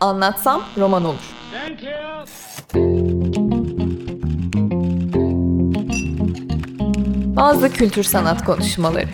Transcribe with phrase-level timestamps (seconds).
[0.00, 1.34] Anlatsam roman olur.
[7.36, 9.08] Bazı kültür sanat konuşmaları.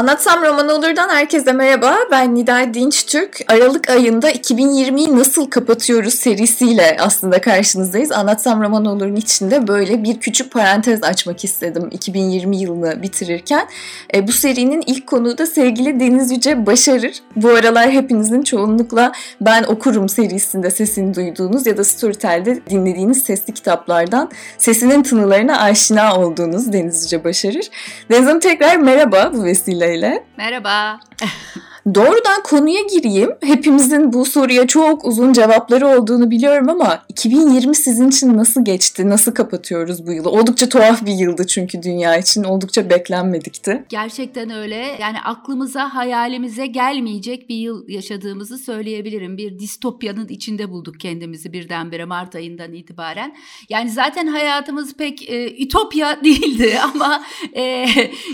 [0.00, 1.96] Anlatsam Roman Olur'dan herkese merhaba.
[2.10, 3.40] Ben Nida Dinç Türk.
[3.48, 8.12] Aralık ayında 2020'yi nasıl kapatıyoruz serisiyle aslında karşınızdayız.
[8.12, 13.68] Anlatsam Roman Olur'un içinde böyle bir küçük parantez açmak istedim 2020 yılını bitirirken.
[14.14, 17.20] E, bu serinin ilk konuğu da sevgili Deniz Yüce Başarır.
[17.36, 24.30] Bu aralar hepinizin çoğunlukla Ben Okurum serisinde sesini duyduğunuz ya da Storytel'de dinlediğiniz sesli kitaplardan
[24.58, 27.70] sesinin tınılarına aşina olduğunuz Deniz Yüce Başarır.
[28.10, 30.24] Deniz Hanım tekrar merhaba bu vesile vesileyle.
[30.36, 31.00] Merhaba.
[31.94, 33.30] Doğrudan konuya gireyim.
[33.42, 39.08] Hepimizin bu soruya çok uzun cevapları olduğunu biliyorum ama 2020 sizin için nasıl geçti?
[39.08, 40.30] Nasıl kapatıyoruz bu yılı?
[40.30, 42.44] Oldukça tuhaf bir yıldı çünkü dünya için.
[42.44, 43.84] Oldukça beklenmedikti.
[43.88, 44.96] Gerçekten öyle.
[45.00, 49.36] Yani aklımıza, hayalimize gelmeyecek bir yıl yaşadığımızı söyleyebilirim.
[49.36, 53.36] Bir distopyanın içinde bulduk kendimizi birdenbire Mart ayından itibaren.
[53.68, 57.24] Yani zaten hayatımız pek e, ütopya değildi ama
[57.56, 57.86] e,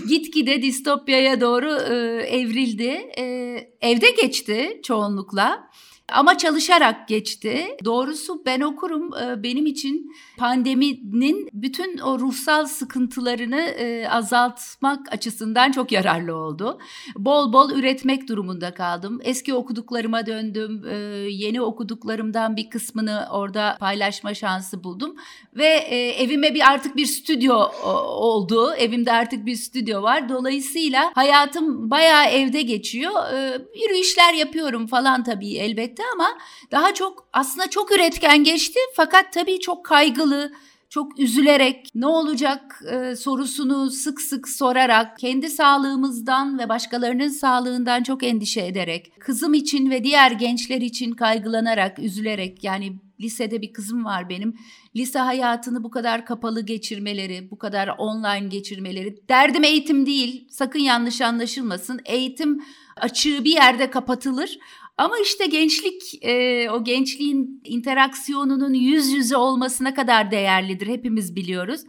[0.09, 1.95] gitgide distopyaya doğru e,
[2.27, 3.11] evrildi.
[3.19, 3.46] E,
[3.81, 5.71] evde geçti çoğunlukla.
[6.13, 7.67] Ama çalışarak geçti.
[7.85, 15.93] Doğrusu ben okurum e, benim için pandeminin bütün o ruhsal sıkıntılarını e, azaltmak açısından çok
[15.93, 16.79] yararlı oldu.
[17.17, 19.21] Bol bol üretmek durumunda kaldım.
[19.25, 20.83] Eski okuduklarıma döndüm.
[20.91, 20.95] E,
[21.31, 25.17] yeni okuduklarımdan bir kısmını orada paylaşma şansı buldum.
[25.57, 25.67] Ve
[26.19, 27.57] evime bir artık bir stüdyo
[28.07, 28.75] oldu.
[28.75, 30.29] Evimde artık bir stüdyo var.
[30.29, 33.13] Dolayısıyla hayatım bayağı evde geçiyor.
[33.83, 36.39] Yürüyüşler yapıyorum falan tabii elbette etti ama
[36.71, 40.53] daha çok aslında çok üretken geçti fakat tabii çok kaygılı,
[40.91, 48.23] çok üzülerek ne olacak e, sorusunu sık sık sorarak kendi sağlığımızdan ve başkalarının sağlığından çok
[48.23, 54.29] endişe ederek kızım için ve diğer gençler için kaygılanarak, üzülerek yani lisede bir kızım var
[54.29, 54.55] benim.
[54.97, 59.29] Lise hayatını bu kadar kapalı geçirmeleri, bu kadar online geçirmeleri.
[59.29, 60.49] Derdim eğitim değil.
[60.51, 62.01] Sakın yanlış anlaşılmasın.
[62.05, 62.65] Eğitim
[62.97, 64.59] açığı bir yerde kapatılır
[64.97, 71.81] ama işte gençlik, e, o gençliğin interaksiyonunun yüz yüze olmasına kadar değerlidir hepimiz biliyoruz.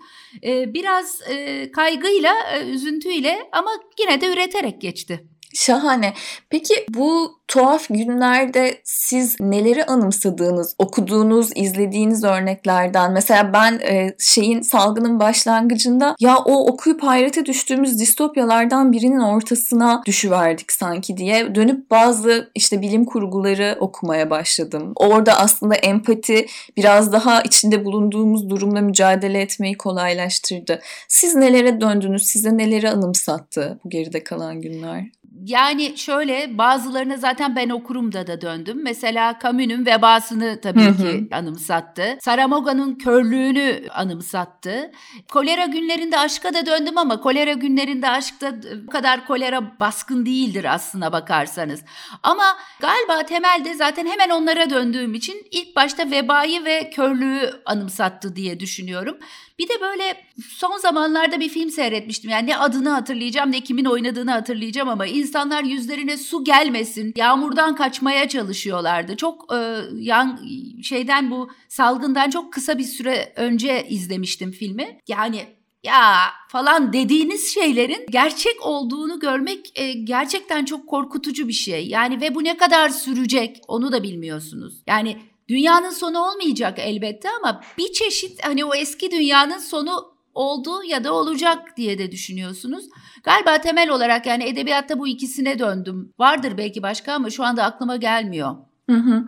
[0.43, 5.27] E, biraz e, kaygıyla, e, üzüntüyle ama yine de üreterek geçti.
[5.57, 6.13] Şahane.
[6.49, 15.19] Peki bu tuhaf günlerde siz neleri anımsadığınız, okuduğunuz, izlediğiniz örneklerden mesela ben e, şeyin salgının
[15.19, 22.81] başlangıcında ya o okuyup hayrete düştüğümüz distopyalardan birinin ortasına düşüverdik sanki diye dönüp bazı işte
[22.81, 24.91] bilim kurguları okumaya başladım.
[24.95, 26.45] Orada aslında empati
[26.77, 30.81] biraz daha içinde bulunduğumuz durumla mücadele etmeyi kolaylaştırdı.
[31.07, 32.25] Siz nelere döndünüz?
[32.25, 35.16] Size neleri anımsattı bu geride kalan günler?
[35.45, 38.83] Yani şöyle bazılarına zaten ben okurum da da döndüm.
[38.83, 40.97] Mesela Camus'un vebasını tabii hı hı.
[40.97, 42.17] ki anımsattı.
[42.21, 44.91] Saramoga'nın körlüğünü anımsattı.
[45.31, 48.55] Kolera günlerinde aşka da döndüm ama kolera günlerinde aşkta
[48.87, 51.83] bu kadar kolera baskın değildir aslına bakarsanız.
[52.23, 58.59] Ama galiba temelde zaten hemen onlara döndüğüm için ilk başta vebayı ve körlüğü anımsattı diye
[58.59, 59.17] düşünüyorum.
[59.59, 62.29] Bir de böyle son zamanlarda bir film seyretmiştim.
[62.29, 68.29] Yani ne adını hatırlayacağım ne kimin oynadığını hatırlayacağım ama insanlar yüzlerine su gelmesin, yağmurdan kaçmaya
[68.29, 69.17] çalışıyorlardı.
[69.17, 70.39] Çok e, yan
[70.83, 74.99] şeyden bu salgından çok kısa bir süre önce izlemiştim filmi.
[75.07, 75.45] Yani
[75.83, 76.15] ya
[76.47, 81.87] falan dediğiniz şeylerin gerçek olduğunu görmek e, gerçekten çok korkutucu bir şey.
[81.87, 84.83] Yani ve bu ne kadar sürecek onu da bilmiyorsunuz.
[84.87, 85.17] Yani
[85.49, 91.13] Dünyanın sonu olmayacak elbette ama bir çeşit hani o eski dünyanın sonu oldu ya da
[91.13, 92.85] olacak diye de düşünüyorsunuz.
[93.23, 96.13] Galiba temel olarak yani edebiyatta bu ikisine döndüm.
[96.19, 98.55] Vardır belki başka ama şu anda aklıma gelmiyor.
[98.89, 99.27] Hı hı.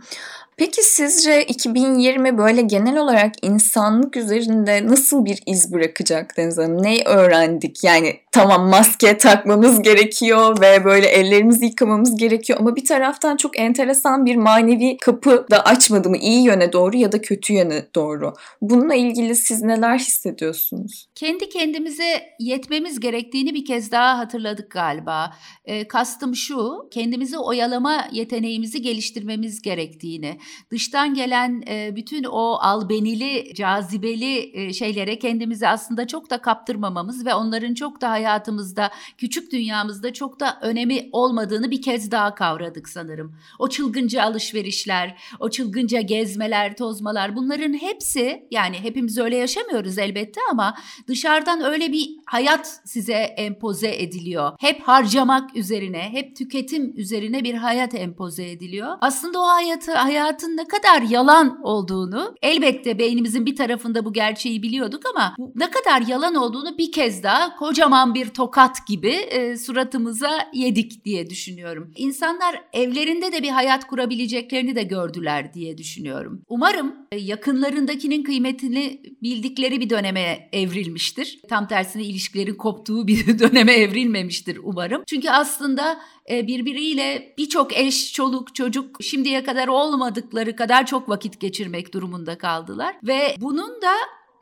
[0.60, 6.84] Peki sizce 2020 böyle genel olarak insanlık üzerinde nasıl bir iz bırakacak Deniz Hanım?
[6.84, 7.84] Ne öğrendik?
[7.84, 14.26] Yani tamam maske takmamız gerekiyor ve böyle ellerimizi yıkamamız gerekiyor ama bir taraftan çok enteresan
[14.26, 18.34] bir manevi kapı da açmadı mı iyi yöne doğru ya da kötü yöne doğru?
[18.62, 21.08] Bununla ilgili siz neler hissediyorsunuz?
[21.16, 25.34] Kendi kendimize yetmemiz gerektiğini bir kez daha hatırladık galiba.
[25.66, 30.38] E, kastım şu, kendimizi oyalama yeteneğimizi geliştirmemiz gerektiğini.
[30.72, 37.34] Dıştan gelen e, bütün o albenili, cazibeli e, şeylere kendimizi aslında çok da kaptırmamamız ve
[37.34, 43.36] onların çok da hayatımızda, küçük dünyamızda çok da önemi olmadığını bir kez daha kavradık sanırım.
[43.60, 50.76] O çılgınca alışverişler, o çılgınca gezmeler, tozmalar bunların hepsi yani hepimiz öyle yaşamıyoruz elbette ama
[51.08, 54.52] dışarıdan öyle bir hayat size empoze ediliyor.
[54.60, 58.98] Hep harcamak üzerine, hep tüketim üzerine bir hayat empoze ediliyor.
[59.02, 59.94] Aslında o hayatı,
[60.40, 66.02] hayatın ne kadar yalan olduğunu elbette beynimizin bir tarafında bu gerçeği biliyorduk ama ne kadar
[66.08, 71.92] yalan olduğunu bir kez daha kocaman bir tokat gibi e, suratımıza yedik diye düşünüyorum.
[71.96, 76.42] İnsanlar evlerinde de bir hayat kurabileceklerini de gördüler diye düşünüyorum.
[76.48, 81.40] Umarım e, yakınlarındakinin kıymetini bildikleri bir döneme evrilmiştir.
[81.50, 85.04] Tam tersine ilişkilerin koptuğu bir döneme evrilmemiştir umarım.
[85.08, 86.00] Çünkü aslında
[86.30, 89.68] e, birbiriyle birçok eş, çoluk, çocuk şimdiye kadar
[90.30, 92.96] olmadıkları kadar çok vakit geçirmek durumunda kaldılar.
[93.04, 93.94] Ve bunun da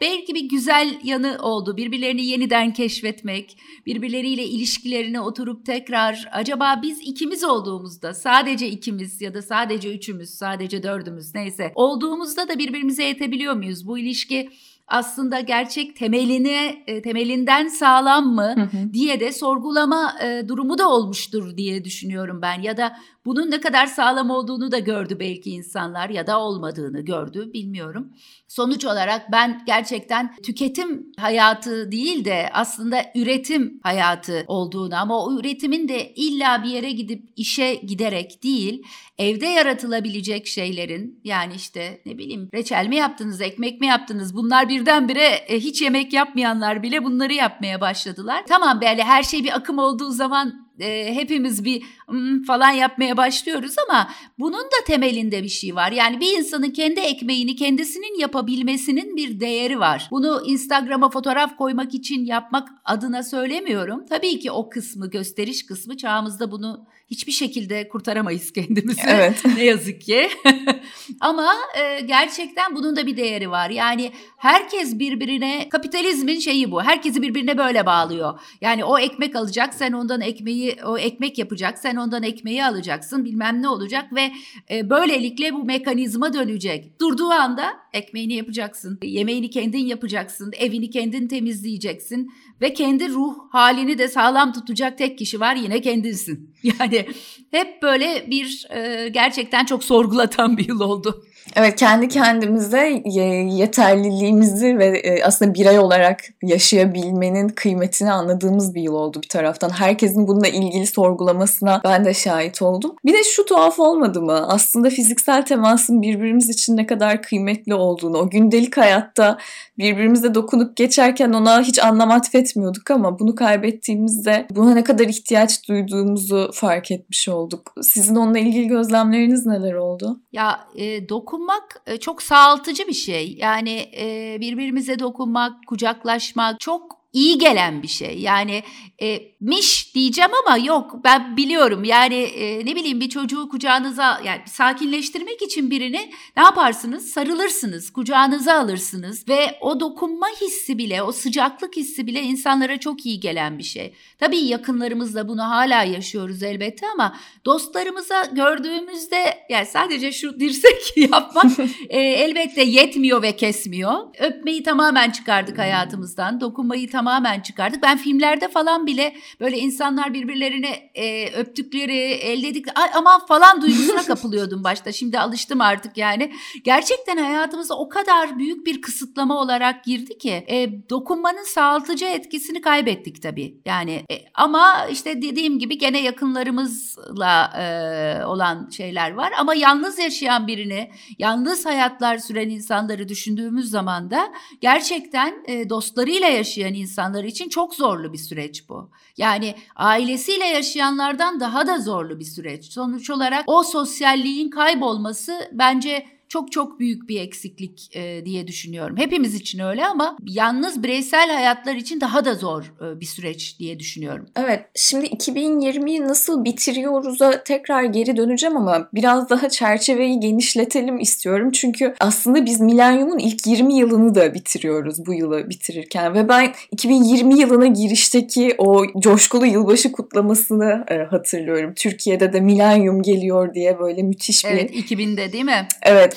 [0.02, 1.78] belki bir güzel yanı oldu.
[1.78, 9.42] Birbirlerini yeniden keşfetmek, birbirleriyle ilişkilerine oturup tekrar acaba biz ikimiz olduğumuzda sadece ikimiz ya da
[9.42, 13.88] sadece üçümüz, sadece dördümüz neyse olduğumuzda da birbirimize yetebiliyor muyuz?
[13.88, 14.50] Bu ilişki
[14.88, 18.94] aslında gerçek temelini e, temelinden sağlam mı hı hı.
[18.94, 23.86] diye de sorgulama e, durumu da olmuştur diye düşünüyorum ben ya da bunun ne kadar
[23.86, 28.14] sağlam olduğunu da gördü belki insanlar ya da olmadığını gördü bilmiyorum.
[28.48, 35.88] Sonuç olarak ben gerçekten tüketim hayatı değil de aslında üretim hayatı olduğunu ama o üretimin
[35.88, 38.84] de illa bir yere gidip işe giderek değil,
[39.18, 45.26] evde yaratılabilecek şeylerin yani işte ne bileyim reçel mi yaptınız, ekmek mi yaptınız bunlar birdenbire
[45.26, 48.44] e, hiç yemek yapmayanlar bile bunları yapmaya başladılar.
[48.48, 53.76] Tamam böyle her şey bir akım olduğu zaman e, hepimiz bir mm, falan yapmaya başlıyoruz
[53.88, 54.10] ama
[54.40, 55.92] bunun da temelinde bir şey var.
[55.92, 60.08] Yani bir insanın kendi ekmeğini kendisinin yapabilmesinin bir değeri var.
[60.12, 64.06] Bunu Instagram'a fotoğraf koymak için yapmak adına söylemiyorum.
[64.10, 69.02] Tabii ki o kısmı gösteriş kısmı çağımızda bunu hiçbir şekilde kurtaramayız kendimizi.
[69.08, 69.46] Evet.
[69.56, 70.30] ne yazık ki.
[71.20, 73.70] Ama e, gerçekten bunun da bir değeri var.
[73.70, 76.84] Yani herkes birbirine kapitalizmin şeyi bu.
[76.84, 78.40] Herkesi birbirine böyle bağlıyor.
[78.62, 83.62] Yani o ekmek alacak, sen ondan ekmeği o ekmek yapacak, sen ondan ekmeği alacaksın, bilmem
[83.62, 84.32] ne olacak ve
[84.72, 87.02] e, böylelikle bu mekanizma dönecek.
[87.02, 92.32] Durduğu anda ekmeğini yapacaksın, yemeğini kendin yapacaksın, evini kendin temizleyeceksin
[92.62, 96.58] ve kendi ruh halini de sağlam tutacak tek kişi var yine kendinsin.
[96.80, 97.06] Yani
[97.52, 101.24] hep böyle bir e, gerçekten çok sorgulatan bir yıl oldu.
[101.56, 109.22] Evet kendi kendimize yeterliliğimizi ve e, aslında birey olarak yaşayabilmenin kıymetini anladığımız bir yıl oldu
[109.24, 109.70] bir taraftan.
[109.70, 112.96] Herkesin bununla ilgili sorgulamasına ben de şahit oldum.
[113.06, 114.48] Bir de şu tuhaf olmadı mı?
[114.48, 119.38] Aslında fiziksel temasın birbirimiz için ne kadar kıymetli olduğunu, o gündelik hayatta
[119.78, 126.52] birbirimize dokunup geçerken ona hiç anlam atfetmiyorduk ama bunu kaybettiğimizde buna ne kadar ihtiyaç duyduğumuzu
[126.54, 127.74] fark etmiş olduk.
[127.82, 130.20] Sizin onunla ilgili gözlemleriniz neler oldu?
[130.32, 133.36] Ya e, dokunmak e, çok sağaltıcı bir şey.
[133.38, 138.20] Yani e, birbirimize dokunmak, kucaklaşmak çok iyi gelen bir şey.
[138.20, 138.64] Yani
[139.02, 144.42] e, miş diyeceğim ama yok ben biliyorum yani e, ne bileyim bir çocuğu kucağınıza yani
[144.46, 147.10] sakinleştirmek için birini ne yaparsınız?
[147.10, 153.20] Sarılırsınız, kucağınıza alırsınız ve o dokunma hissi bile, o sıcaklık hissi bile insanlara çok iyi
[153.20, 153.94] gelen bir şey.
[154.20, 157.16] Tabii yakınlarımızla bunu hala yaşıyoruz elbette ama
[157.46, 161.60] dostlarımıza gördüğümüzde yani sadece şu dirsek yapmak
[161.90, 163.94] e, elbette yetmiyor ve kesmiyor.
[164.20, 167.84] Öpmeyi tamamen çıkardık hayatımızdan, dokunmayı tamamen çıkardık.
[167.84, 174.64] Ben filmlerde falan bile böyle insanlar birbirlerine e, öptükleri, elde Ay, aman falan duygusuna kapılıyordum
[174.64, 174.92] başta.
[174.92, 176.34] Şimdi alıştım artık yani.
[176.64, 183.22] Gerçekten hayatımıza o kadar büyük bir kısıtlama olarak girdi ki e, dokunmanın sağaltıcı etkisini kaybettik
[183.22, 183.62] tabii.
[183.66, 190.48] Yani e, ama işte dediğim gibi gene yakınlarımızla e, olan şeyler var ama yalnız yaşayan
[190.48, 194.30] birini, yalnız hayatlar süren insanları düşündüğümüz zaman da
[194.62, 198.90] gerçekten e, dostlarıyla yaşayan insanlar için çok zorlu bir süreç bu.
[199.18, 202.66] Yani ailesiyle yaşayanlardan daha da zorlu bir süreç.
[202.66, 208.98] Sonuç olarak o sosyalliğin kaybolması bence çok çok büyük bir eksiklik e, diye düşünüyorum.
[208.98, 213.80] Hepimiz için öyle ama yalnız bireysel hayatlar için daha da zor e, bir süreç diye
[213.80, 214.26] düşünüyorum.
[214.36, 221.52] Evet, şimdi 2020'yi nasıl bitiriyoruz'a tekrar geri döneceğim ama biraz daha çerçeveyi genişletelim istiyorum.
[221.52, 227.40] Çünkü aslında biz milenyumun ilk 20 yılını da bitiriyoruz bu yılı bitirirken ve ben 2020
[227.40, 231.74] yılına girişteki o coşkulu yılbaşı kutlamasını e, hatırlıyorum.
[231.76, 234.50] Türkiye'de de milenyum geliyor diye böyle müthiş bir...
[234.50, 235.68] Evet 2000'de değil mi?
[235.82, 236.17] Evet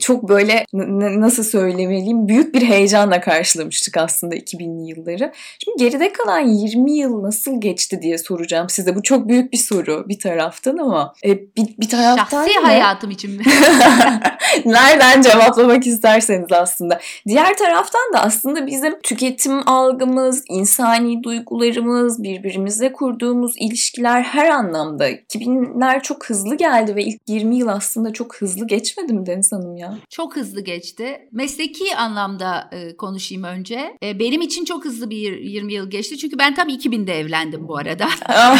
[0.00, 0.64] çok böyle
[1.20, 5.32] nasıl söylemeliyim büyük bir heyecanla karşılamıştık aslında 2000'li yılları.
[5.64, 8.96] Şimdi geride kalan 20 yıl nasıl geçti diye soracağım size.
[8.96, 12.68] Bu çok büyük bir soru bir taraftan ama e, bir, bir taraftan Şahsi da...
[12.68, 13.42] hayatım için mi?
[14.64, 17.00] Nereden cevaplamak isterseniz aslında.
[17.26, 26.02] Diğer taraftan da aslında bizim tüketim algımız, insani duygularımız, birbirimizle kurduğumuz ilişkiler her anlamda 2000'ler
[26.02, 29.81] çok hızlı geldi ve ilk 20 yıl aslında çok hızlı geçmedi mi Deniz Hanım ya?
[30.10, 31.28] Çok hızlı geçti.
[31.32, 33.96] Mesleki anlamda e, konuşayım önce.
[34.02, 36.18] E, benim için çok hızlı bir 20 yıl geçti.
[36.18, 38.08] Çünkü ben tam 2000'de evlendim bu arada.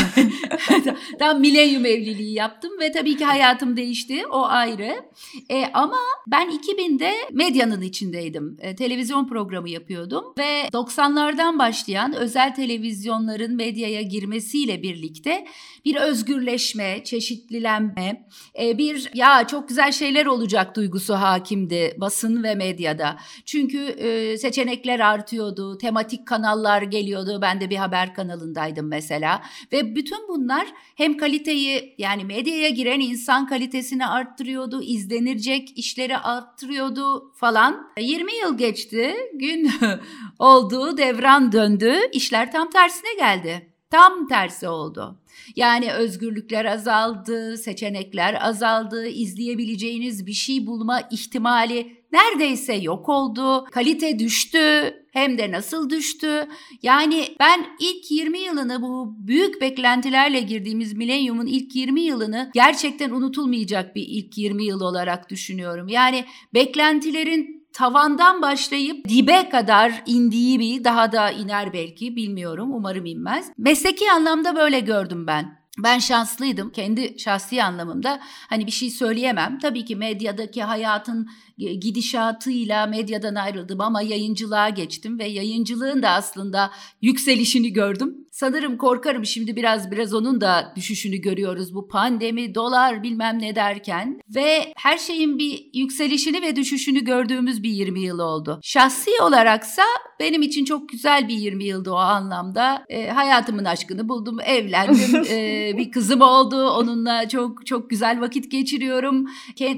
[1.18, 4.26] tam milenyum evliliği yaptım ve tabii ki hayatım değişti.
[4.26, 5.04] O ayrı.
[5.48, 8.56] E, ama ben 2000'de medyanın içindeydim.
[8.60, 15.46] E, televizyon programı yapıyordum ve 90'lardan başlayan özel televizyonların medyaya girmesiyle birlikte
[15.84, 18.26] bir özgürleşme, çeşitlilenme,
[18.60, 23.16] e, bir ya çok güzel şeyler olacak duygusu hakimdi basın ve medyada.
[23.44, 27.38] Çünkü e, seçenekler artıyordu, tematik kanallar geliyordu.
[27.42, 29.42] Ben de bir haber kanalındaydım mesela
[29.72, 30.66] ve bütün bunlar
[30.96, 37.92] hem kaliteyi yani medyaya giren insan kalitesini arttırıyordu, izlenilecek işleri arttırıyordu falan.
[37.98, 39.70] 20 yıl geçti, gün
[40.38, 43.72] oldu, devran döndü, işler tam tersine geldi.
[43.90, 45.21] Tam tersi oldu.
[45.56, 53.64] Yani özgürlükler azaldı, seçenekler azaldı, izleyebileceğiniz bir şey bulma ihtimali neredeyse yok oldu.
[53.64, 54.94] Kalite düştü.
[55.12, 56.48] Hem de nasıl düştü?
[56.82, 63.96] Yani ben ilk 20 yılını bu büyük beklentilerle girdiğimiz milenyumun ilk 20 yılını gerçekten unutulmayacak
[63.96, 65.88] bir ilk 20 yıl olarak düşünüyorum.
[65.88, 66.24] Yani
[66.54, 73.50] beklentilerin tavandan başlayıp dibe kadar indiği bir daha da iner belki bilmiyorum umarım inmez.
[73.58, 75.62] Mesleki anlamda böyle gördüm ben.
[75.78, 78.20] Ben şanslıydım kendi şahsi anlamımda.
[78.48, 79.58] Hani bir şey söyleyemem.
[79.58, 86.70] Tabii ki medyadaki hayatın gidişatıyla medyadan ayrıldım ama yayıncılığa geçtim ve yayıncılığın da aslında
[87.02, 88.16] yükselişini gördüm.
[88.42, 94.20] Sanırım korkarım şimdi biraz biraz onun da düşüşünü görüyoruz bu pandemi, dolar bilmem ne derken
[94.34, 98.60] ve her şeyin bir yükselişini ve düşüşünü gördüğümüz bir 20 yıl oldu.
[98.62, 99.82] Şahsi olaraksa
[100.20, 102.84] benim için çok güzel bir 20 yıldı o anlamda.
[102.88, 106.70] E, hayatımın aşkını buldum, evlendim, e, bir kızım oldu.
[106.70, 109.26] Onunla çok çok güzel vakit geçiriyorum.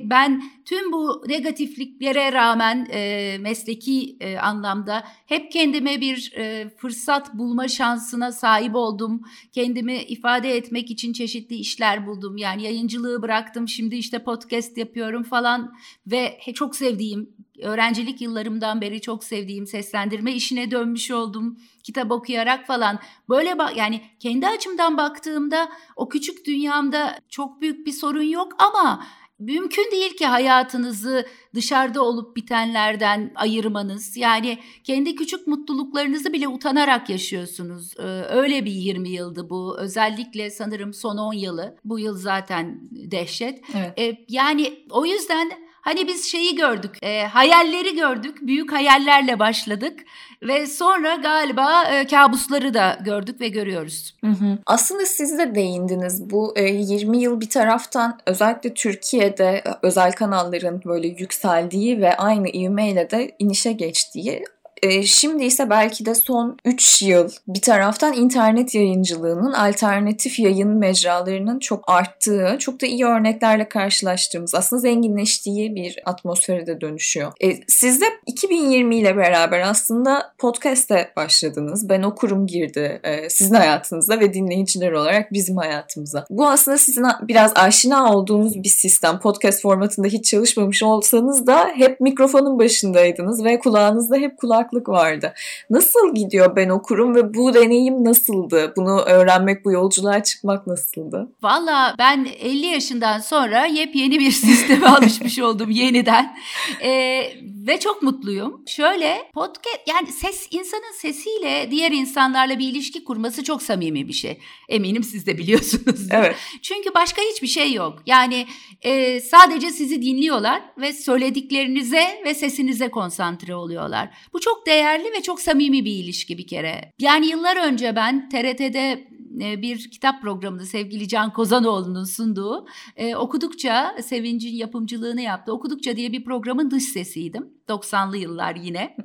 [0.04, 7.68] Ben tüm bu negatifliklere rağmen e, mesleki e, anlamda hep kendime bir e, fırsat bulma
[7.68, 9.22] şansına sahip oldum.
[9.52, 12.36] Kendimi ifade etmek için çeşitli işler buldum.
[12.36, 13.68] Yani yayıncılığı bıraktım.
[13.68, 15.72] Şimdi işte podcast yapıyorum falan
[16.06, 21.58] ve çok sevdiğim öğrencilik yıllarımdan beri çok sevdiğim seslendirme işine dönmüş oldum.
[21.82, 22.98] Kitap okuyarak falan.
[23.28, 29.06] Böyle bak yani kendi açımdan baktığımda o küçük dünyamda çok büyük bir sorun yok ama
[29.38, 34.16] mümkün değil ki hayatınızı dışarıda olup bitenlerden ayırmanız.
[34.16, 37.94] Yani kendi küçük mutluluklarınızı bile utanarak yaşıyorsunuz.
[37.98, 39.78] Ee, öyle bir 20 yıldı bu.
[39.78, 41.76] Özellikle sanırım son 10 yılı.
[41.84, 43.60] Bu yıl zaten dehşet.
[43.74, 43.98] Evet.
[43.98, 50.00] Ee, yani o yüzden Hani biz şeyi gördük, e, hayalleri gördük, büyük hayallerle başladık
[50.42, 54.16] ve sonra galiba e, kabusları da gördük ve görüyoruz.
[54.20, 54.58] Hı hı.
[54.66, 60.82] Aslında siz de değindiniz bu e, 20 yıl bir taraftan özellikle Türkiye'de e, özel kanalların
[60.84, 64.44] böyle yükseldiği ve aynı ivmeyle de inişe geçtiği
[64.84, 71.58] e, şimdi ise belki de son 3 yıl bir taraftan internet yayıncılığının alternatif yayın mecralarının
[71.58, 77.32] çok arttığı, çok da iyi örneklerle karşılaştığımız, aslında zenginleştiği bir atmosfere de dönüşüyor.
[77.40, 81.88] E, siz de 2020 ile beraber aslında podcast'e başladınız.
[81.88, 86.24] Ben okurum girdi e, sizin hayatınıza ve dinleyiciler olarak bizim hayatımıza.
[86.30, 89.18] Bu aslında sizin biraz aşina olduğunuz bir sistem.
[89.18, 95.34] Podcast formatında hiç çalışmamış olsanız da hep mikrofonun başındaydınız ve kulağınızda hep kulak farklılık vardı.
[95.70, 98.72] Nasıl gidiyor ben okurum ve bu deneyim nasıldı?
[98.76, 101.28] Bunu öğrenmek, bu yolculuğa çıkmak nasıldı?
[101.42, 106.36] Valla ben 50 yaşından sonra yepyeni bir sisteme alışmış oldum yeniden.
[106.82, 107.22] Ee,
[107.66, 108.62] ve çok mutluyum.
[108.66, 114.38] Şöyle podcast yani ses insanın sesiyle diğer insanlarla bir ilişki kurması çok samimi bir şey.
[114.68, 116.06] Eminim siz de biliyorsunuz.
[116.10, 116.36] Evet.
[116.62, 117.98] Çünkü başka hiçbir şey yok.
[118.06, 118.46] Yani
[118.82, 124.10] e, sadece sizi dinliyorlar ve söylediklerinize ve sesinize konsantre oluyorlar.
[124.32, 126.92] Bu çok değerli ve çok samimi bir ilişki bir kere.
[126.98, 132.66] Yani yıllar önce ben TRT'de e, bir kitap programında sevgili Can Kozanoğlu'nun sunduğu
[132.96, 135.52] e, okudukça Sevinç'in yapımcılığını yaptı.
[135.52, 137.54] Okudukça diye bir programın dış sesiydim.
[137.68, 138.96] 90'lı yıllar yine.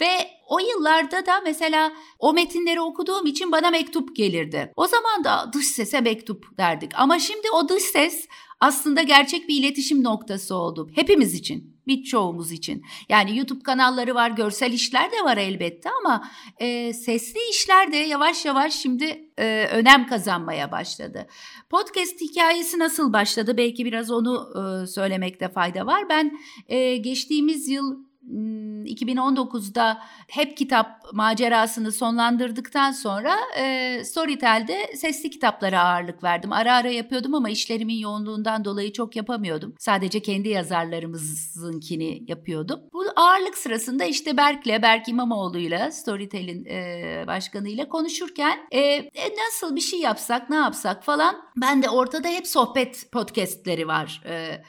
[0.00, 4.72] Ve o yıllarda da mesela o metinleri okuduğum için bana mektup gelirdi.
[4.76, 6.92] O zaman da dış sese mektup derdik.
[6.94, 8.28] Ama şimdi o dış ses
[8.60, 10.90] aslında gerçek bir iletişim noktası oldu.
[10.94, 12.84] Hepimiz için, birçoğumuz için.
[13.08, 18.44] Yani YouTube kanalları var, görsel işler de var elbette ama e, sesli işler de yavaş
[18.44, 21.26] yavaş şimdi e, önem kazanmaya başladı.
[21.70, 23.56] Podcast hikayesi nasıl başladı?
[23.56, 26.08] Belki biraz onu e, söylemekte fayda var.
[26.08, 26.38] Ben
[26.68, 36.52] e, geçtiğimiz yıl 2019'da hep kitap macerasını sonlandırdıktan sonra e, Storytel'de sesli kitaplara ağırlık verdim.
[36.52, 39.74] Ara ara yapıyordum ama işlerimin yoğunluğundan dolayı çok yapamıyordum.
[39.78, 42.80] Sadece kendi yazarlarımızınkini yapıyordum.
[42.92, 49.80] Bu ağırlık sırasında işte Berk'le, Berk İmamoğlu'yla, Storytel'in e, başkanıyla konuşurken e, e, nasıl bir
[49.80, 51.36] şey yapsak, ne yapsak falan.
[51.56, 54.22] Ben de ortada hep sohbet podcastleri var.
[54.26, 54.62] E,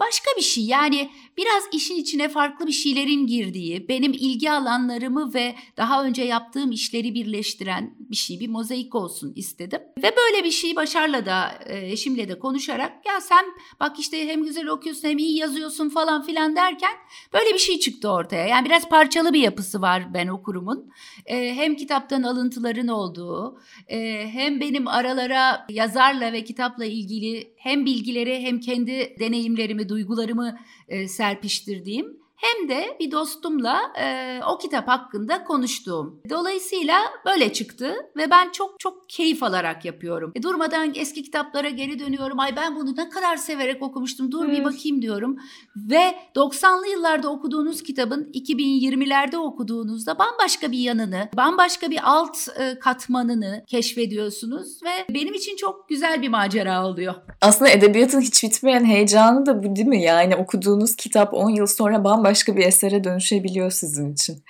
[0.00, 5.54] başka bir şey yani biraz işin içine farklı bir şeylerin girdiği, benim ilgi alanlarımı ve
[5.76, 9.80] daha önce yaptığım işleri birleştiren bir şey, bir mozaik olsun istedim.
[9.98, 13.44] Ve böyle bir şeyi Başar'la da e, eşimle de konuşarak ya sen
[13.80, 16.92] bak işte hem güzel okuyorsun hem iyi yazıyorsun falan filan derken
[17.32, 18.46] böyle bir şey çıktı ortaya.
[18.46, 20.90] Yani biraz parçalı bir yapısı var ben okurumun.
[21.26, 28.42] E, hem kitaptan alıntıların olduğu e, hem benim aralara yazarla ve kitapla ilgili hem bilgileri
[28.42, 36.20] hem kendi deneyimlerimi, duygularımı e, serpiştirdiğim hem de bir dostumla e, o kitap hakkında konuştuğum.
[36.30, 40.32] Dolayısıyla böyle çıktı ve ben çok çok keyif alarak yapıyorum.
[40.34, 42.40] E, durmadan eski kitaplara geri dönüyorum.
[42.40, 44.32] Ay ben bunu ne kadar severek okumuştum.
[44.32, 44.52] Dur hmm.
[44.52, 45.36] bir bakayım diyorum.
[45.76, 53.64] Ve 90'lı yıllarda okuduğunuz kitabın 2020'lerde okuduğunuzda bambaşka bir yanını, bambaşka bir alt e, katmanını
[53.66, 57.14] keşfediyorsunuz ve benim için çok güzel bir macera oluyor.
[57.40, 60.02] Aslında edebiyatın hiç bitmeyen heyecanı da bu değil mi?
[60.02, 64.44] Yani okuduğunuz kitap 10 yıl sonra bambaşka bambaşka bir esere dönüşebiliyor sizin için.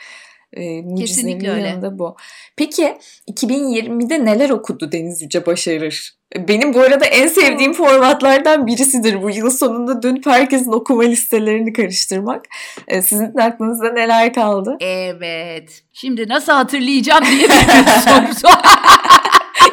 [0.53, 1.69] E, Kesinlikle öyle.
[1.69, 2.17] yanında bu.
[2.57, 2.99] Peki
[3.33, 6.13] 2020'de neler okudu Deniz Yüce Başarır?
[6.49, 12.45] Benim bu arada en sevdiğim formatlardan birisidir bu yıl sonunda dönüp herkesin okuma listelerini karıştırmak.
[12.89, 14.77] E, sizin aklınızda neler kaldı?
[14.81, 15.83] Evet.
[15.93, 18.01] Şimdi nasıl hatırlayacağım diye bir
[18.41, 18.53] soru.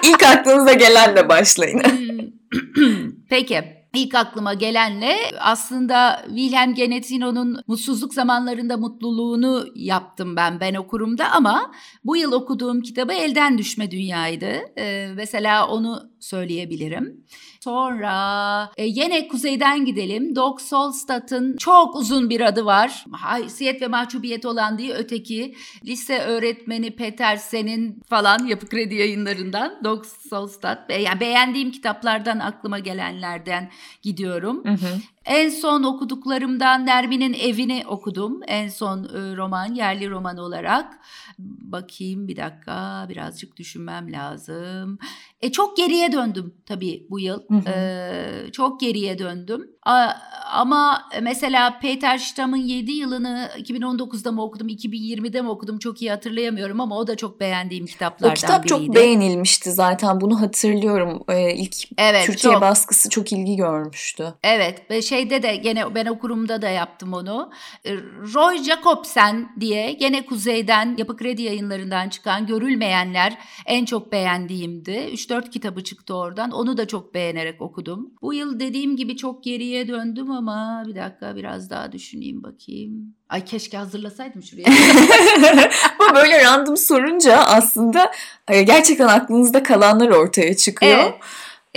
[0.03, 1.79] İlk aklınıza gelenle başlayın.
[1.79, 3.11] Hmm.
[3.29, 3.76] Peki.
[3.97, 11.71] İlk aklıma gelenle aslında Wilhelm Genetino'nun mutsuzluk zamanlarında mutluluğunu yaptım ben ben okurumda ama
[12.03, 14.53] bu yıl okuduğum kitabı Elden Düşme Dünya'ydı.
[14.77, 17.25] Ee, mesela onu söyleyebilirim.
[17.63, 20.35] Sonra e, yine kuzeyden gidelim.
[20.35, 23.05] Doc Solstad'ın çok uzun bir adı var.
[23.11, 25.55] Haysiyet ve mahcubiyet olan diye öteki.
[25.85, 30.89] Lise öğretmeni Petersen'in falan Yapı Kredi yayınlarından Doc Solstad.
[30.89, 34.65] Yani beğendiğim kitaplardan aklıma gelenlerden gidiyorum.
[34.65, 34.99] Hı hı.
[35.27, 38.39] En son okuduklarımdan Nermin'in Evini okudum.
[38.47, 40.99] En son e, roman, yerli roman olarak.
[41.39, 44.99] Bakayım bir dakika, birazcık düşünmem lazım.
[45.41, 47.39] E, çok geriye döndüm tabii bu yıl.
[47.49, 47.69] Hı hı.
[47.69, 49.69] E, çok geriye döndüm.
[49.85, 50.09] A,
[50.51, 56.81] ama mesela Peter Stamm'ın 7 yılını 2019'da mı okudum, 2020'de mi okudum çok iyi hatırlayamıyorum
[56.81, 58.45] ama o da çok beğendiğim kitaplardan biriydi.
[58.45, 58.87] O kitap biriydi.
[58.87, 61.23] çok beğenilmişti zaten bunu hatırlıyorum.
[61.29, 62.61] Ee, ilk evet, Türkiye çok.
[62.61, 64.33] baskısı çok ilgi görmüştü.
[64.43, 67.51] Evet ve şeyde de gene ben okurumda da yaptım onu.
[67.85, 67.95] Ee,
[68.33, 74.91] Roy Jacobsen diye gene kuzeyden Yapı Kredi yayınlarından çıkan Görülmeyenler en çok beğendiğimdi.
[74.91, 76.51] 3-4 kitabı çıktı oradan.
[76.51, 78.11] Onu da çok beğenerek okudum.
[78.21, 83.15] Bu yıl dediğim gibi çok geriye döndüm ama bir dakika biraz daha düşüneyim bakayım.
[83.29, 84.67] Ay keşke hazırlasaydım şuraya.
[85.99, 88.11] Bu böyle random sorunca aslında
[88.47, 90.99] e, gerçekten aklınızda kalanlar ortaya çıkıyor.
[90.99, 91.13] Evet.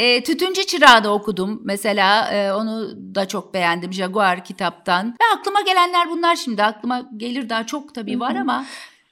[0.01, 5.09] E, Tütüncü Çırağı da okudum mesela e, onu da çok beğendim Jaguar kitaptan.
[5.09, 8.65] Ve aklıma gelenler bunlar şimdi aklıma gelir daha çok tabii var ama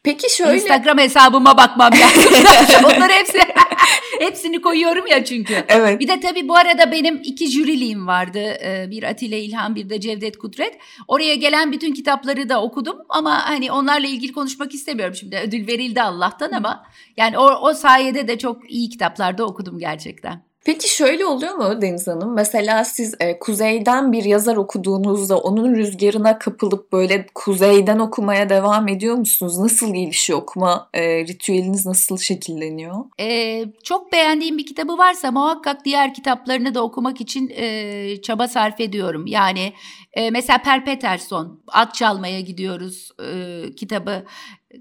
[0.03, 0.55] Peki şöyle.
[0.55, 2.85] Instagram hesabıma bakmam lazım.
[2.85, 3.39] Onları hepsi
[4.19, 5.65] Hepsini koyuyorum ya çünkü.
[5.69, 6.01] Evet.
[6.01, 8.39] Bir de tabii bu arada benim iki jüriliğim vardı.
[8.39, 10.79] Ee, bir Atilla İlhan bir de Cevdet Kudret.
[11.09, 15.43] Oraya gelen bütün kitapları da okudum ama hani onlarla ilgili konuşmak istemiyorum şimdi.
[15.47, 20.48] Ödül verildi Allah'tan ama yani o, o sayede de çok iyi kitaplarda okudum gerçekten.
[20.69, 22.35] Peki şöyle oluyor mu Deniz Hanım?
[22.35, 29.17] Mesela siz e, kuzeyden bir yazar okuduğunuzda onun rüzgarına kapılıp böyle kuzeyden okumaya devam ediyor
[29.17, 29.59] musunuz?
[29.59, 33.05] Nasıl gelişiyor okuma e, ritüeliniz nasıl şekilleniyor?
[33.21, 38.81] Ee, çok beğendiğim bir kitabı varsa muhakkak diğer kitaplarını da okumak için e, çaba sarf
[38.81, 39.27] ediyorum.
[39.27, 39.73] Yani
[40.13, 44.25] e, mesela Per Peterson, At Çalmaya Gidiyoruz e, kitabı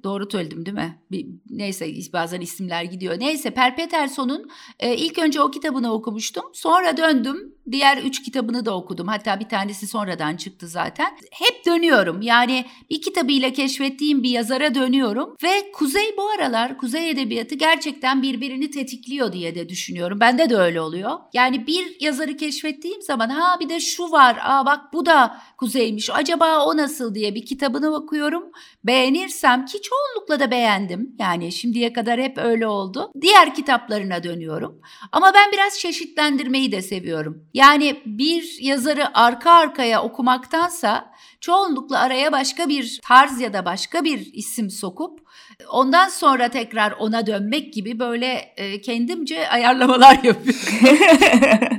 [0.04, 1.00] Doğru söyledim değil mi?
[1.12, 3.20] Bir, neyse bazen isimler gidiyor.
[3.20, 6.46] Neyse Per Peterson'un e, ilk önce o kitabını okumuştum.
[6.54, 9.08] Sonra döndüm diğer üç kitabını da okudum.
[9.08, 11.18] Hatta bir tanesi sonradan çıktı zaten.
[11.32, 12.22] Hep dönüyorum.
[12.22, 15.36] Yani bir kitabıyla keşfettiğim bir yazara dönüyorum.
[15.44, 20.20] Ve Kuzey bu aralar Kuzey Edebiyatı gerçekten birbirini tetikliyor diye de düşünüyorum.
[20.20, 21.20] Bende de öyle oluyor.
[21.34, 24.38] Yani bir yazarı keşfettiğim zaman ha bir de şu var.
[24.44, 26.10] Aa bak bu da Kuzey'miş.
[26.10, 28.44] Acaba o nasıl diye bir kitabını okuyorum.
[28.84, 31.16] Beğenirsem ki çoğunlukla da beğendim.
[31.20, 33.12] Yani şimdiye kadar hep öyle oldu.
[33.22, 34.82] Diğer kitaplarına dönüyorum.
[35.12, 37.48] Ama ben biraz çeşitlendirmeyi de seviyorum.
[37.58, 44.34] Yani bir yazarı arka arkaya okumaktansa çoğunlukla araya başka bir tarz ya da başka bir
[44.34, 45.20] isim sokup
[45.70, 50.44] ondan sonra tekrar ona dönmek gibi böyle e, kendimce ayarlamalar yapıyorum.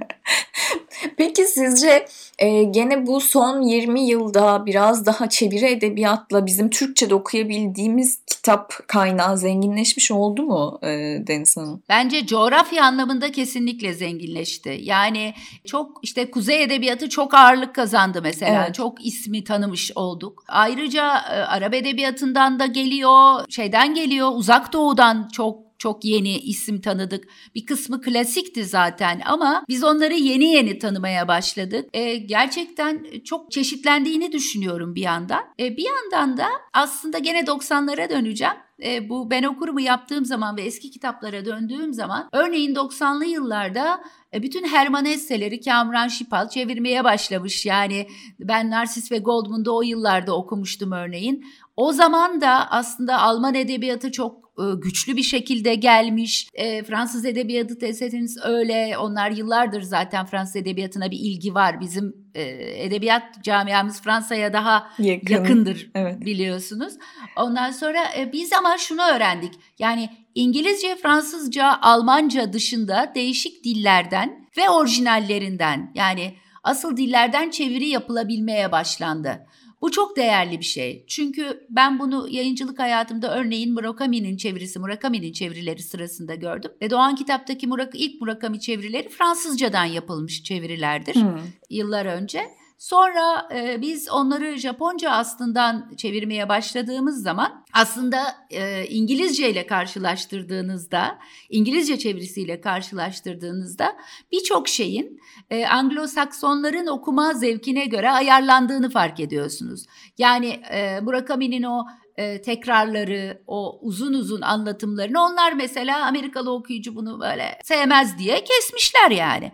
[1.16, 2.06] Peki sizce
[2.38, 9.38] e, gene bu son 20 yılda biraz daha çeviri edebiyatla bizim Türkçe'de okuyabildiğimiz kitap kaynağı
[9.38, 10.88] zenginleşmiş oldu mu e,
[11.26, 11.82] Deniz Hanım?
[11.88, 14.78] Bence coğrafya anlamında kesinlikle zenginleşti.
[14.82, 15.34] Yani
[15.66, 18.64] çok işte Kuzey Edebiyatı çok ağırlık kazandı mesela.
[18.64, 18.74] Evet.
[18.74, 20.44] Çok ismi tanımış olduk.
[20.48, 27.24] Ayrıca e, Arap Edebiyatı'ndan da geliyor, şeyden geliyor, Uzak Doğu'dan çok çok yeni isim tanıdık.
[27.54, 31.88] Bir kısmı klasikti zaten ama biz onları yeni yeni tanımaya başladık.
[31.92, 35.44] E, gerçekten çok çeşitlendiğini düşünüyorum bir yandan.
[35.60, 38.54] E, bir yandan da aslında gene 90'lara döneceğim.
[38.84, 44.00] E, bu ben okurumu yaptığım zaman ve eski kitaplara döndüğüm zaman örneğin 90'lı yıllarda
[44.34, 47.66] e, bütün Herman Hesse'leri Kamran Şipal çevirmeye başlamış.
[47.66, 48.06] Yani
[48.40, 51.44] ben Narsis ve Goldman'da o yıllarda okumuştum örneğin.
[51.76, 54.47] O zaman da aslında Alman edebiyatı çok
[54.80, 56.48] güçlü bir şekilde gelmiş.
[56.54, 58.98] E, Fransız edebiyatı deseniz öyle.
[58.98, 61.80] Onlar yıllardır zaten Fransız edebiyatına bir ilgi var.
[61.80, 62.42] Bizim e,
[62.84, 65.34] edebiyat camiamız Fransa'ya daha Yakın.
[65.34, 66.20] yakındır evet.
[66.20, 66.94] biliyorsunuz.
[67.36, 69.52] Ondan sonra e, biz ama şunu öğrendik.
[69.78, 79.46] Yani İngilizce, Fransızca, Almanca dışında değişik dillerden ve orijinallerinden yani asıl dillerden çeviri yapılabilmeye başlandı.
[79.80, 81.04] Bu çok değerli bir şey.
[81.08, 86.70] Çünkü ben bunu yayıncılık hayatımda örneğin Murakami'nin çevirisi, Murakami'nin çevirileri sırasında gördüm.
[86.82, 91.38] Ve Doğan Kitap'taki Murak ilk Murakami çevirileri Fransızcadan yapılmış çevirilerdir hmm.
[91.70, 92.58] yıllar önce.
[92.78, 101.18] Sonra e, biz onları Japonca aslından çevirmeye başladığımız zaman aslında e, İngilizce ile karşılaştırdığınızda,
[101.50, 103.96] İngilizce çevirisiyle karşılaştırdığınızda
[104.32, 109.86] birçok şeyin e, Anglo-Saksonların okuma zevkine göre ayarlandığını fark ediyorsunuz.
[110.18, 111.86] Yani e, Murakami'nin o
[112.16, 119.10] e, tekrarları, o uzun uzun anlatımlarını onlar mesela Amerikalı okuyucu bunu böyle sevmez diye kesmişler
[119.10, 119.52] yani.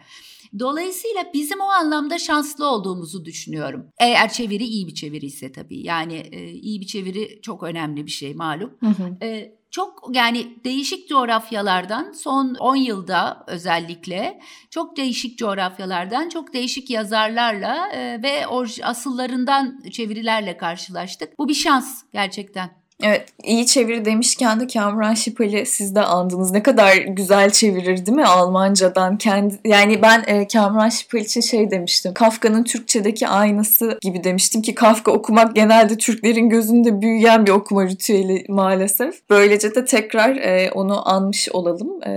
[0.59, 3.87] Dolayısıyla bizim o anlamda şanslı olduğumuzu düşünüyorum.
[3.99, 5.87] Eğer çeviri iyi bir çeviri ise tabii.
[5.87, 8.71] Yani e, iyi bir çeviri çok önemli bir şey malum.
[8.81, 9.27] Hı hı.
[9.27, 14.40] E, çok yani değişik coğrafyalardan son 10 yılda özellikle
[14.71, 18.47] çok değişik coğrafyalardan çok değişik yazarlarla e, ve
[18.83, 21.38] asıllarından çevirilerle karşılaştık.
[21.38, 22.84] Bu bir şans gerçekten.
[23.03, 26.51] Evet iyi çeviri demişken de Kamran Şipal'i siz de andınız.
[26.51, 29.19] Ne kadar güzel çevirir değil mi Almancadan?
[29.19, 32.15] Kendi, yani ben e, Kamran Şipal için şey demiştim.
[32.15, 38.45] Kafka'nın Türkçedeki aynası gibi demiştim ki Kafka okumak genelde Türklerin gözünde büyüyen bir okuma ritüeli
[38.49, 39.15] maalesef.
[39.31, 42.03] Böylece de tekrar e, onu anmış olalım.
[42.03, 42.11] E,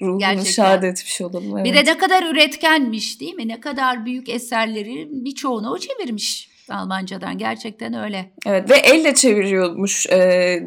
[0.00, 0.52] ruhunu Gerçekten.
[0.52, 1.58] şad etmiş olalım.
[1.58, 1.64] Evet.
[1.64, 3.48] Bir de ne kadar üretkenmiş değil mi?
[3.48, 6.55] Ne kadar büyük eserleri birçoğunu o çevirmiş.
[6.70, 8.30] Almancadan gerçekten öyle.
[8.46, 10.18] Evet ve elle çeviriyormuş e,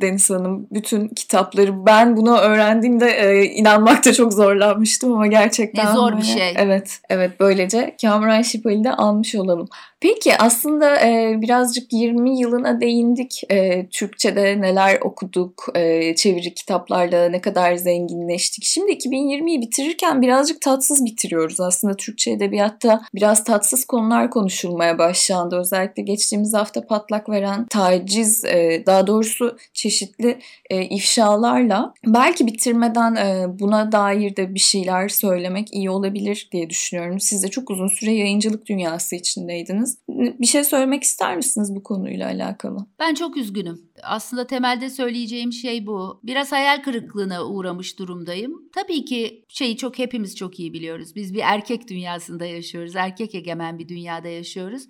[0.02, 1.86] Deniz Hanım bütün kitapları.
[1.86, 5.86] Ben bunu öğrendiğimde e, inanmakta çok zorlanmıştım ama gerçekten.
[5.86, 6.54] Ne zor bir şey.
[6.58, 9.70] Evet evet böylece Kamran Şipal'i de almış olalım.
[10.02, 13.42] Peki aslında e, birazcık 20 yılına değindik.
[13.52, 18.64] E, Türkçe'de neler okuduk, e, çeviri kitaplarla ne kadar zenginleştik.
[18.64, 21.60] Şimdi 2020'yi bitirirken birazcık tatsız bitiriyoruz.
[21.60, 25.60] Aslında Türkçe edebiyatta biraz tatsız konular konuşulmaya başlandı.
[25.60, 33.16] Özellikle özellikle geçtiğimiz hafta patlak veren taciz e, daha doğrusu çeşitli e, ifşalarla belki bitirmeden
[33.16, 37.20] e, buna dair de bir şeyler söylemek iyi olabilir diye düşünüyorum.
[37.20, 39.98] Siz de çok uzun süre yayıncılık dünyası içindeydiniz.
[40.10, 42.86] Bir şey söylemek ister misiniz bu konuyla alakalı?
[43.00, 43.89] Ben çok üzgünüm.
[44.04, 46.20] Aslında temelde söyleyeceğim şey bu.
[46.24, 48.70] Biraz hayal kırıklığına uğramış durumdayım.
[48.74, 51.16] Tabii ki şeyi çok hepimiz çok iyi biliyoruz.
[51.16, 52.96] Biz bir erkek dünyasında yaşıyoruz.
[52.96, 54.84] Erkek egemen bir dünyada yaşıyoruz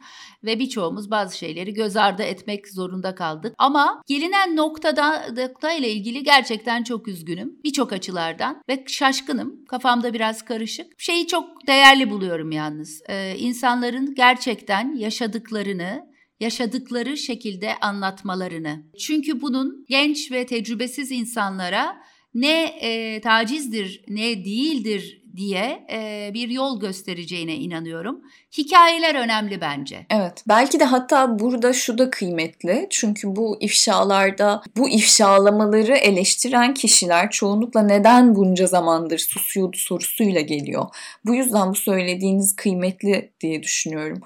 [0.43, 3.55] ve birçoğumuz bazı şeyleri göz ardı etmek zorunda kaldık.
[3.57, 5.25] Ama gelinen noktada
[5.59, 7.55] nokta ile ilgili gerçekten çok üzgünüm.
[7.63, 9.65] Birçok açılardan ve şaşkınım.
[9.65, 10.87] Kafamda biraz karışık.
[10.97, 13.01] Şeyi çok değerli buluyorum yalnız.
[13.09, 16.08] Ee, insanların gerçekten yaşadıklarını
[16.39, 18.83] yaşadıkları şekilde anlatmalarını.
[18.99, 21.97] Çünkü bunun genç ve tecrübesiz insanlara
[22.33, 28.21] ne e, tacizdir ne değildir diye e, bir yol göstereceğine inanıyorum.
[28.57, 30.05] Hikayeler önemli bence.
[30.09, 30.43] Evet.
[30.47, 32.87] Belki de hatta burada şu da kıymetli.
[32.89, 40.85] Çünkü bu ifşalarda bu ifşalamaları eleştiren kişiler çoğunlukla neden bunca zamandır susuyordu sorusuyla geliyor.
[41.25, 44.21] Bu yüzden bu söylediğiniz kıymetli diye düşünüyorum.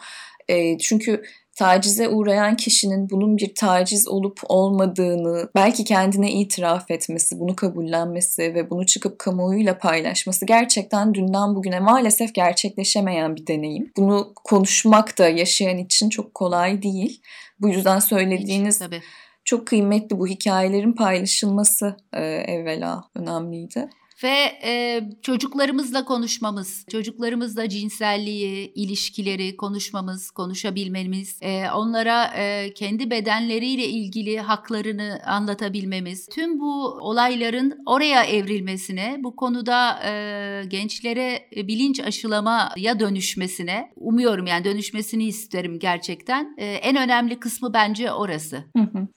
[0.47, 1.23] E, çünkü
[1.55, 8.69] tacize uğrayan kişinin bunun bir taciz olup olmadığını belki kendine itiraf etmesi, bunu kabullenmesi ve
[8.69, 13.91] bunu çıkıp kamuoyuyla paylaşması gerçekten dünden bugüne maalesef gerçekleşemeyen bir deneyim.
[13.97, 17.21] Bunu konuşmak da yaşayan için çok kolay değil.
[17.59, 19.03] Bu yüzden söylediğiniz Hiç,
[19.45, 23.89] çok kıymetli bu hikayelerin paylaşılması e, evvela önemliydi
[24.23, 34.39] ve e, çocuklarımızla konuşmamız, çocuklarımızla cinselliği, ilişkileri konuşmamız, konuşabilmemiz, e, onlara e, kendi bedenleriyle ilgili
[34.39, 44.47] haklarını anlatabilmemiz, tüm bu olayların oraya evrilmesine, bu konuda e, gençlere bilinç aşılamaya dönüşmesine umuyorum
[44.47, 46.55] yani dönüşmesini isterim gerçekten.
[46.57, 48.63] E, en önemli kısmı bence orası.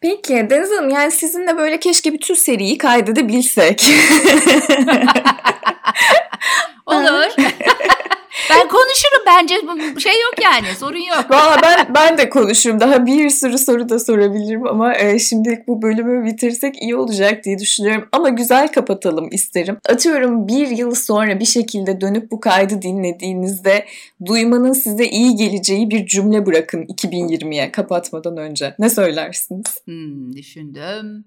[0.01, 3.83] Peki Deniz Hanım yani sizinle böyle keşke bütün seriyi kaydedebilsek.
[6.87, 7.35] Olur.
[8.51, 9.55] ben konuşurum bence
[10.01, 11.31] şey yok yani sorun yok.
[11.31, 12.81] Valla ben ben de konuşurum.
[12.81, 17.59] Daha bir sürü soru da sorabilirim ama e, şimdilik bu bölümü bitirsek iyi olacak diye
[17.59, 18.09] düşünüyorum.
[18.13, 19.79] Ama güzel kapatalım isterim.
[19.89, 23.87] Atıyorum bir yıl sonra bir şekilde dönüp bu kaydı dinlediğinizde
[24.27, 28.75] duymanın size iyi geleceği bir cümle bırakın 2020'ye kapatmadan önce.
[28.79, 29.79] Ne söylersiniz?
[29.85, 31.25] Hmm, düşündüm.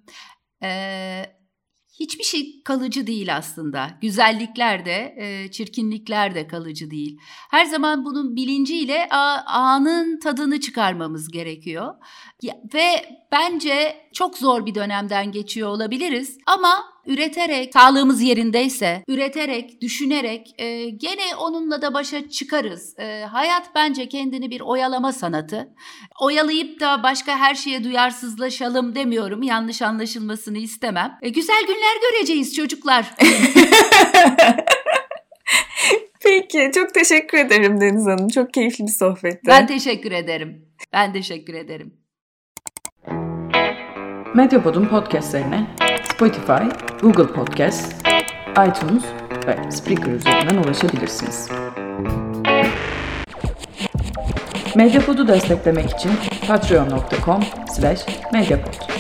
[0.64, 1.26] Ee,
[2.00, 3.90] hiçbir şey kalıcı değil aslında.
[4.02, 7.20] Güzellikler de, e, çirkinlikler de kalıcı değil.
[7.52, 9.10] Her zaman bunun bilinciyle
[9.46, 11.96] anın tadını çıkarmamız gerekiyor.
[12.74, 20.90] Ve bence çok zor bir dönemden geçiyor olabiliriz ama üreterek, sağlığımız yerindeyse, üreterek, düşünerek e,
[20.90, 23.00] gene onunla da başa çıkarız.
[23.00, 25.70] E, hayat bence kendini bir oyalama sanatı.
[26.22, 29.44] Oyalayıp da başka her şeye duyarsızlaşalım demiyorum.
[29.44, 31.18] Yanlış anlaşılmasını istemem.
[31.22, 33.06] E, güzel günler göreceğiz çocuklar.
[36.24, 38.28] Peki, çok teşekkür ederim Deniz Hanım.
[38.28, 39.48] Çok keyifli bir sohbetti.
[39.48, 40.66] Ben teşekkür ederim.
[40.94, 41.94] Ben teşekkür ederim.
[44.36, 45.68] Medyapod'un podcastlerine
[46.20, 46.68] Spotify,
[47.02, 47.96] Google Podcast,
[48.68, 49.04] iTunes
[49.48, 51.50] ve Spreaker üzerinden ulaşabilirsiniz.
[54.76, 56.12] Medyapod'u desteklemek için
[56.48, 57.44] patreon.com
[57.76, 58.99] slash medyapod.